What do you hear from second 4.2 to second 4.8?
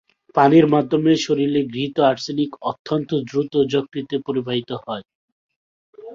পরিবাহিত